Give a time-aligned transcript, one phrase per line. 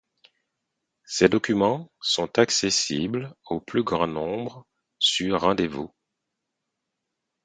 [1.05, 4.65] Ces documents sont accessibles au plus grand nombre
[4.97, 5.91] sur rendez-vous.